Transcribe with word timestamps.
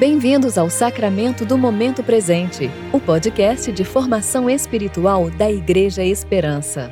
Bem-vindos 0.00 0.56
ao 0.56 0.70
Sacramento 0.70 1.44
do 1.44 1.58
Momento 1.58 2.02
Presente, 2.02 2.70
o 2.90 2.98
podcast 2.98 3.70
de 3.70 3.84
formação 3.84 4.48
espiritual 4.48 5.28
da 5.28 5.52
Igreja 5.52 6.02
Esperança. 6.02 6.90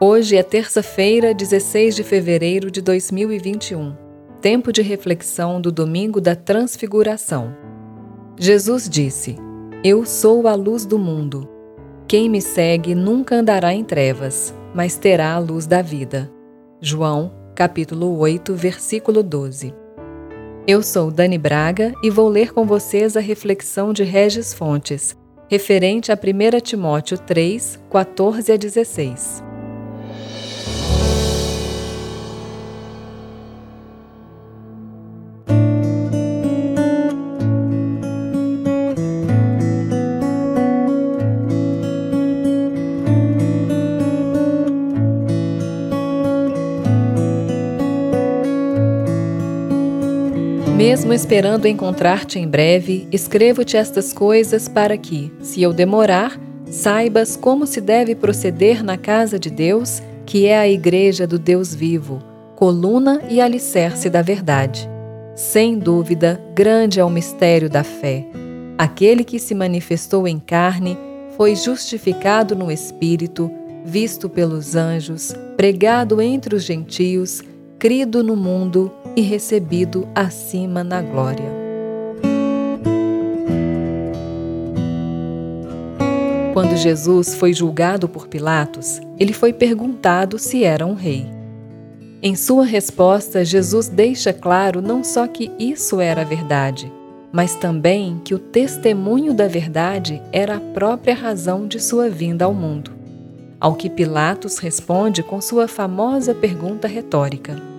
Hoje 0.00 0.36
é 0.36 0.44
terça-feira, 0.44 1.34
16 1.34 1.96
de 1.96 2.04
fevereiro 2.04 2.70
de 2.70 2.80
2021, 2.80 3.96
tempo 4.40 4.72
de 4.72 4.80
reflexão 4.80 5.60
do 5.60 5.72
domingo 5.72 6.20
da 6.20 6.36
Transfiguração. 6.36 7.52
Jesus 8.38 8.88
disse: 8.88 9.49
eu 9.82 10.04
sou 10.04 10.46
a 10.46 10.54
luz 10.54 10.84
do 10.84 10.98
mundo. 10.98 11.48
Quem 12.06 12.28
me 12.28 12.42
segue 12.42 12.94
nunca 12.94 13.36
andará 13.36 13.72
em 13.72 13.82
trevas, 13.82 14.54
mas 14.74 14.96
terá 14.96 15.32
a 15.32 15.38
luz 15.38 15.66
da 15.66 15.80
vida. 15.80 16.30
João, 16.82 17.32
capítulo 17.54 18.18
8, 18.18 18.54
versículo 18.54 19.22
12. 19.22 19.74
Eu 20.66 20.82
sou 20.82 21.10
Dani 21.10 21.38
Braga 21.38 21.94
e 22.02 22.10
vou 22.10 22.28
ler 22.28 22.52
com 22.52 22.66
vocês 22.66 23.16
a 23.16 23.20
reflexão 23.20 23.90
de 23.90 24.04
Regis 24.04 24.52
Fontes, 24.52 25.16
referente 25.48 26.12
a 26.12 26.14
1 26.14 26.60
Timóteo 26.60 27.16
3, 27.16 27.80
14 27.90 28.52
a 28.52 28.56
16. 28.58 29.49
Mesmo 50.80 51.12
esperando 51.12 51.68
encontrar-te 51.68 52.38
em 52.38 52.48
breve, 52.48 53.06
escrevo-te 53.12 53.76
estas 53.76 54.14
coisas 54.14 54.66
para 54.66 54.96
que, 54.96 55.30
se 55.42 55.60
eu 55.60 55.74
demorar, 55.74 56.40
saibas 56.70 57.36
como 57.36 57.66
se 57.66 57.82
deve 57.82 58.14
proceder 58.14 58.82
na 58.82 58.96
casa 58.96 59.38
de 59.38 59.50
Deus, 59.50 60.00
que 60.24 60.46
é 60.46 60.58
a 60.58 60.66
igreja 60.66 61.26
do 61.26 61.38
Deus 61.38 61.74
vivo, 61.74 62.22
coluna 62.56 63.20
e 63.28 63.42
alicerce 63.42 64.08
da 64.08 64.22
verdade. 64.22 64.88
Sem 65.36 65.78
dúvida, 65.78 66.40
grande 66.54 66.98
é 66.98 67.04
o 67.04 67.10
mistério 67.10 67.68
da 67.68 67.84
fé. 67.84 68.26
Aquele 68.78 69.22
que 69.22 69.38
se 69.38 69.54
manifestou 69.54 70.26
em 70.26 70.38
carne 70.38 70.96
foi 71.36 71.54
justificado 71.56 72.56
no 72.56 72.72
Espírito, 72.72 73.50
visto 73.84 74.30
pelos 74.30 74.74
anjos, 74.74 75.34
pregado 75.58 76.22
entre 76.22 76.54
os 76.54 76.62
gentios, 76.62 77.42
crido 77.78 78.24
no 78.24 78.34
mundo 78.34 78.90
e 79.16 79.20
recebido 79.20 80.08
acima 80.14 80.82
na 80.84 81.00
glória. 81.02 81.60
Quando 86.52 86.76
Jesus 86.76 87.34
foi 87.34 87.52
julgado 87.52 88.08
por 88.08 88.26
Pilatos, 88.26 89.00
ele 89.18 89.32
foi 89.32 89.52
perguntado 89.52 90.38
se 90.38 90.64
era 90.64 90.84
um 90.84 90.94
rei. 90.94 91.26
Em 92.22 92.36
sua 92.36 92.66
resposta, 92.66 93.44
Jesus 93.44 93.88
deixa 93.88 94.32
claro 94.32 94.82
não 94.82 95.02
só 95.02 95.26
que 95.26 95.50
isso 95.58 96.00
era 96.00 96.24
verdade, 96.24 96.92
mas 97.32 97.54
também 97.54 98.20
que 98.24 98.34
o 98.34 98.38
testemunho 98.38 99.32
da 99.32 99.48
verdade 99.48 100.20
era 100.32 100.56
a 100.56 100.60
própria 100.60 101.14
razão 101.14 101.66
de 101.66 101.80
sua 101.80 102.10
vinda 102.10 102.44
ao 102.44 102.52
mundo. 102.52 102.90
Ao 103.58 103.74
que 103.74 103.88
Pilatos 103.88 104.58
responde 104.58 105.22
com 105.22 105.40
sua 105.40 105.68
famosa 105.68 106.34
pergunta 106.34 106.88
retórica: 106.88 107.69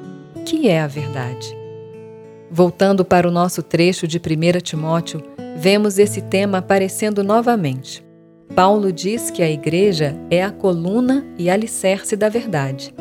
que 0.41 0.67
é 0.67 0.81
a 0.81 0.87
verdade? 0.87 1.55
Voltando 2.49 3.05
para 3.05 3.27
o 3.27 3.31
nosso 3.31 3.63
trecho 3.63 4.07
de 4.07 4.17
1 4.17 4.59
Timóteo, 4.61 5.23
vemos 5.57 5.97
esse 5.97 6.21
tema 6.21 6.57
aparecendo 6.57 7.23
novamente. 7.23 8.03
Paulo 8.55 8.91
diz 8.91 9.31
que 9.31 9.41
a 9.41 9.49
igreja 9.49 10.15
é 10.29 10.43
a 10.43 10.51
coluna 10.51 11.25
e 11.37 11.49
alicerce 11.49 12.15
da 12.15 12.27
verdade. 12.27 12.93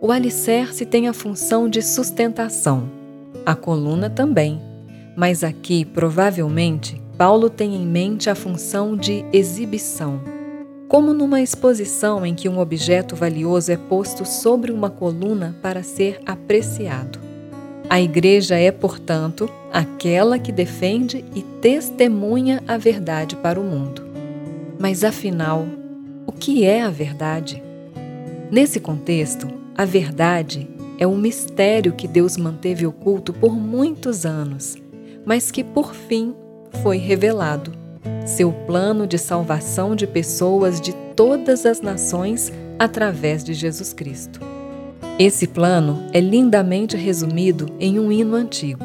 O 0.00 0.12
alicerce 0.12 0.84
tem 0.84 1.08
a 1.08 1.12
função 1.12 1.68
de 1.68 1.80
sustentação, 1.80 2.88
a 3.46 3.54
coluna 3.54 4.10
também. 4.10 4.60
Mas 5.16 5.42
aqui, 5.42 5.84
provavelmente, 5.84 7.00
Paulo 7.16 7.48
tem 7.48 7.74
em 7.74 7.86
mente 7.86 8.28
a 8.28 8.34
função 8.34 8.96
de 8.96 9.24
exibição 9.32 10.37
como 10.88 11.12
numa 11.12 11.42
exposição 11.42 12.24
em 12.24 12.34
que 12.34 12.48
um 12.48 12.58
objeto 12.58 13.14
valioso 13.14 13.70
é 13.70 13.76
posto 13.76 14.24
sobre 14.24 14.72
uma 14.72 14.88
coluna 14.88 15.54
para 15.60 15.82
ser 15.82 16.18
apreciado. 16.24 17.20
A 17.90 18.00
Igreja 18.00 18.56
é, 18.56 18.72
portanto, 18.72 19.48
aquela 19.70 20.38
que 20.38 20.50
defende 20.50 21.24
e 21.34 21.42
testemunha 21.42 22.62
a 22.66 22.78
verdade 22.78 23.36
para 23.36 23.60
o 23.60 23.64
mundo. 23.64 24.02
Mas 24.78 25.04
afinal, 25.04 25.66
o 26.26 26.32
que 26.32 26.64
é 26.64 26.82
a 26.82 26.90
verdade? 26.90 27.62
Nesse 28.50 28.80
contexto, 28.80 29.46
a 29.76 29.84
verdade 29.84 30.68
é 30.98 31.06
um 31.06 31.16
mistério 31.16 31.92
que 31.92 32.08
Deus 32.08 32.36
manteve 32.36 32.86
oculto 32.86 33.32
por 33.32 33.54
muitos 33.54 34.24
anos, 34.24 34.76
mas 35.24 35.50
que 35.50 35.62
por 35.62 35.94
fim 35.94 36.34
foi 36.82 36.96
revelado 36.96 37.77
seu 38.26 38.52
plano 38.52 39.06
de 39.06 39.18
salvação 39.18 39.94
de 39.94 40.06
pessoas 40.06 40.80
de 40.80 40.92
todas 41.14 41.66
as 41.66 41.80
nações 41.80 42.52
através 42.78 43.42
de 43.42 43.54
Jesus 43.54 43.92
Cristo. 43.92 44.40
Esse 45.18 45.48
plano 45.48 45.98
é 46.12 46.20
lindamente 46.20 46.96
resumido 46.96 47.66
em 47.80 47.98
um 47.98 48.12
hino 48.12 48.36
antigo. 48.36 48.84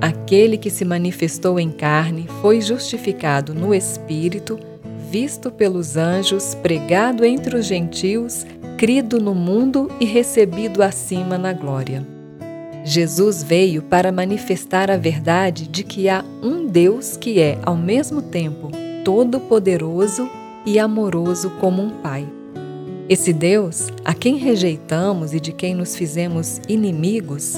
Aquele 0.00 0.58
que 0.58 0.68
se 0.68 0.84
manifestou 0.84 1.60
em 1.60 1.70
carne 1.70 2.26
foi 2.42 2.60
justificado 2.60 3.54
no 3.54 3.74
Espírito, 3.74 4.58
visto 5.10 5.50
pelos 5.50 5.96
anjos, 5.96 6.54
pregado 6.56 7.24
entre 7.24 7.56
os 7.56 7.66
gentios, 7.66 8.44
crido 8.76 9.20
no 9.20 9.34
mundo 9.34 9.88
e 10.00 10.04
recebido 10.04 10.82
acima 10.82 11.38
na 11.38 11.52
glória. 11.52 12.13
Jesus 12.84 13.42
veio 13.42 13.80
para 13.80 14.12
manifestar 14.12 14.90
a 14.90 14.98
verdade 14.98 15.66
de 15.66 15.82
que 15.82 16.06
há 16.06 16.22
um 16.42 16.66
Deus 16.66 17.16
que 17.16 17.40
é, 17.40 17.58
ao 17.64 17.74
mesmo 17.74 18.20
tempo, 18.20 18.70
todo-poderoso 19.02 20.28
e 20.66 20.78
amoroso 20.78 21.50
como 21.58 21.82
um 21.82 21.90
Pai. 22.02 22.28
Esse 23.08 23.32
Deus, 23.32 23.88
a 24.04 24.12
quem 24.12 24.36
rejeitamos 24.36 25.32
e 25.32 25.40
de 25.40 25.50
quem 25.50 25.74
nos 25.74 25.96
fizemos 25.96 26.60
inimigos, 26.68 27.54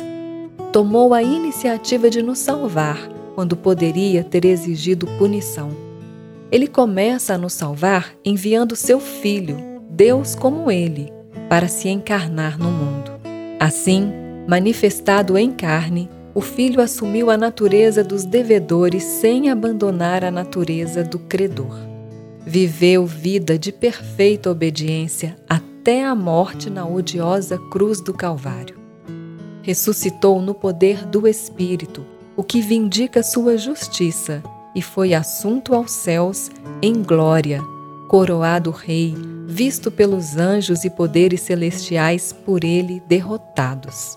tomou 0.72 1.12
a 1.12 1.22
iniciativa 1.24 2.08
de 2.08 2.22
nos 2.22 2.38
salvar 2.38 3.08
quando 3.34 3.56
poderia 3.56 4.22
ter 4.22 4.44
exigido 4.44 5.08
punição. 5.18 5.70
Ele 6.52 6.68
começa 6.68 7.34
a 7.34 7.38
nos 7.38 7.52
salvar 7.52 8.14
enviando 8.24 8.76
seu 8.76 9.00
Filho, 9.00 9.56
Deus 9.90 10.36
como 10.36 10.70
Ele, 10.70 11.12
para 11.48 11.66
se 11.66 11.88
encarnar 11.88 12.56
no 12.58 12.70
mundo. 12.70 13.10
Assim, 13.58 14.25
Manifestado 14.46 15.36
em 15.36 15.50
carne, 15.50 16.08
o 16.32 16.40
Filho 16.40 16.80
assumiu 16.80 17.30
a 17.30 17.36
natureza 17.36 18.04
dos 18.04 18.24
devedores 18.24 19.02
sem 19.02 19.50
abandonar 19.50 20.22
a 20.22 20.30
natureza 20.30 21.02
do 21.02 21.18
credor. 21.18 21.76
Viveu 22.46 23.04
vida 23.04 23.58
de 23.58 23.72
perfeita 23.72 24.48
obediência 24.48 25.36
até 25.48 26.04
a 26.04 26.14
morte 26.14 26.70
na 26.70 26.86
odiosa 26.86 27.58
cruz 27.70 28.00
do 28.00 28.14
Calvário. 28.14 28.76
Ressuscitou 29.62 30.40
no 30.40 30.54
poder 30.54 31.04
do 31.06 31.26
Espírito, 31.26 32.06
o 32.36 32.44
que 32.44 32.60
vindica 32.60 33.24
sua 33.24 33.58
justiça, 33.58 34.44
e 34.76 34.82
foi 34.82 35.12
assunto 35.12 35.74
aos 35.74 35.90
céus 35.90 36.52
em 36.80 37.02
glória, 37.02 37.60
coroado 38.08 38.70
Rei, 38.70 39.12
visto 39.44 39.90
pelos 39.90 40.36
anjos 40.36 40.84
e 40.84 40.90
poderes 40.90 41.40
celestiais 41.40 42.32
por 42.32 42.62
ele 42.62 43.02
derrotados. 43.08 44.16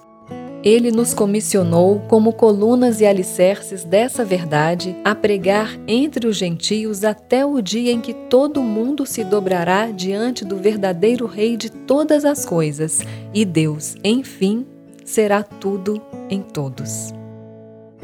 Ele 0.64 0.92
nos 0.92 1.14
comissionou, 1.14 2.02
como 2.10 2.34
colunas 2.34 3.00
e 3.00 3.06
alicerces 3.06 3.86
dessa 3.86 4.26
verdade, 4.26 4.96
a 5.06 5.16
pregar 5.16 5.80
entre 5.88 6.28
os 6.28 6.36
gentios 6.36 7.06
até 7.06 7.46
o 7.46 7.62
dia 7.62 7.94
em 7.94 8.02
que 8.02 8.14
todo 8.14 8.62
mundo 8.62 9.06
se 9.06 9.24
dobrará 9.24 9.90
diante 9.90 10.44
do 10.44 10.58
verdadeiro 10.58 11.26
Rei 11.26 11.56
de 11.56 11.70
todas 11.70 12.26
as 12.26 12.46
coisas, 12.46 13.00
e 13.34 13.46
Deus, 13.46 13.96
enfim, 14.04 14.66
será 15.06 15.44
tudo 15.44 16.02
em 16.30 16.42
todos. 16.42 17.14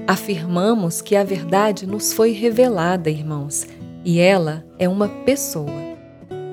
Afirmamos 0.08 1.02
que 1.02 1.16
a 1.16 1.24
verdade 1.24 1.86
nos 1.86 2.14
foi 2.14 2.32
revelada, 2.32 3.10
irmãos, 3.10 3.68
e 4.06 4.20
ela 4.20 4.64
é 4.80 4.88
uma 4.88 5.10
pessoa. 5.10 5.85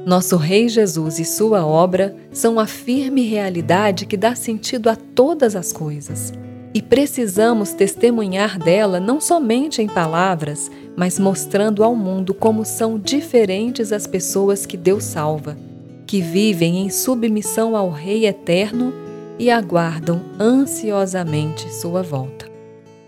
Nosso 0.04 0.36
Rei 0.36 0.68
Jesus 0.68 1.20
e 1.20 1.24
sua 1.24 1.64
obra 1.64 2.16
são 2.32 2.58
a 2.58 2.66
firme 2.66 3.22
realidade 3.22 4.04
que 4.04 4.16
dá 4.16 4.34
sentido 4.34 4.90
a 4.90 4.96
todas 4.96 5.54
as 5.54 5.72
coisas. 5.72 6.32
E 6.74 6.82
precisamos 6.82 7.72
testemunhar 7.72 8.58
dela 8.58 8.98
não 8.98 9.20
somente 9.20 9.80
em 9.80 9.86
palavras, 9.86 10.68
mas 10.96 11.20
mostrando 11.20 11.84
ao 11.84 11.94
mundo 11.94 12.34
como 12.34 12.64
são 12.64 12.98
diferentes 12.98 13.92
as 13.92 14.06
pessoas 14.06 14.66
que 14.66 14.76
Deus 14.76 15.04
salva, 15.04 15.56
que 16.04 16.20
vivem 16.20 16.78
em 16.78 16.90
submissão 16.90 17.76
ao 17.76 17.90
Rei 17.90 18.26
eterno 18.26 18.92
e 19.38 19.50
aguardam 19.50 20.20
ansiosamente 20.40 21.72
sua 21.72 22.02
volta. 22.02 22.50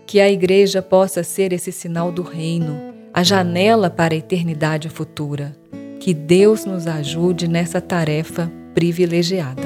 Que 0.05 0.21
a 0.21 0.31
Igreja 0.31 0.81
possa 0.81 1.23
ser 1.23 1.51
esse 1.51 1.73
sinal 1.73 2.09
do 2.09 2.21
Reino, 2.21 2.93
a 3.13 3.21
janela 3.21 3.89
para 3.89 4.13
a 4.13 4.17
eternidade 4.17 4.87
futura. 4.87 5.55
Que 6.05 6.13
Deus 6.13 6.65
nos 6.65 6.85
ajude 6.85 7.47
nessa 7.47 7.81
tarefa 7.81 8.51
privilegiada. 8.75 9.63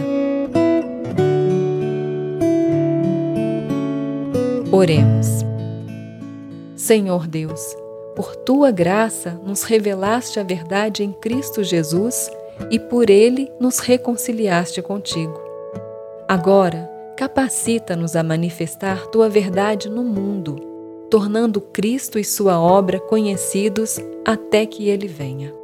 Oremos. 4.71 5.27
Senhor 6.77 7.27
Deus, 7.27 7.59
por 8.15 8.37
tua 8.37 8.71
graça 8.71 9.37
nos 9.45 9.63
revelaste 9.63 10.39
a 10.39 10.43
verdade 10.43 11.03
em 11.03 11.11
Cristo 11.11 11.61
Jesus 11.61 12.31
e 12.71 12.79
por 12.79 13.09
ele 13.09 13.51
nos 13.59 13.79
reconciliaste 13.79 14.81
contigo. 14.81 15.37
Agora, 16.25 16.89
capacita-nos 17.17 18.15
a 18.15 18.23
manifestar 18.23 19.07
tua 19.07 19.27
verdade 19.27 19.89
no 19.89 20.05
mundo, 20.05 20.55
tornando 21.11 21.59
Cristo 21.59 22.17
e 22.17 22.23
sua 22.23 22.57
obra 22.57 22.97
conhecidos 22.97 23.99
até 24.25 24.65
que 24.65 24.87
ele 24.87 25.05
venha. 25.05 25.58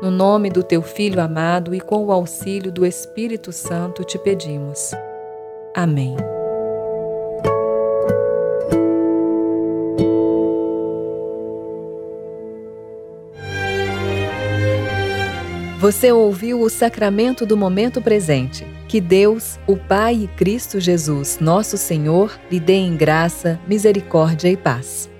No 0.00 0.12
nome 0.12 0.48
do 0.48 0.62
teu 0.62 0.80
Filho 0.80 1.20
amado 1.20 1.74
e 1.74 1.80
com 1.80 2.04
o 2.04 2.12
auxílio 2.12 2.70
do 2.70 2.86
Espírito 2.86 3.50
Santo 3.52 4.04
te 4.04 4.16
pedimos. 4.16 4.92
Amém. 5.74 6.14
Você 15.80 16.12
ouviu 16.12 16.60
o 16.60 16.70
sacramento 16.70 17.44
do 17.44 17.56
momento 17.56 18.00
presente. 18.00 18.64
Que 18.88 19.00
Deus, 19.00 19.58
o 19.66 19.76
Pai 19.76 20.14
e 20.14 20.28
Cristo 20.28 20.80
Jesus, 20.80 21.38
nosso 21.40 21.76
Senhor, 21.76 22.38
lhe 22.50 22.58
dê 22.58 22.74
em 22.74 22.96
graça, 22.96 23.60
misericórdia 23.66 24.48
e 24.48 24.56
paz. 24.56 25.10